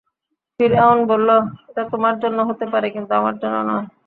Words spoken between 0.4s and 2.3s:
ফিরআউন বলল, এটা তোমার